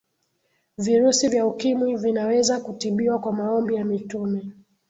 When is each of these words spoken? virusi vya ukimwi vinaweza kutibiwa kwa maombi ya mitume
virusi 0.77 1.27
vya 1.27 1.45
ukimwi 1.47 1.95
vinaweza 1.95 2.59
kutibiwa 2.59 3.19
kwa 3.19 3.33
maombi 3.33 3.75
ya 3.75 3.85
mitume 3.85 4.51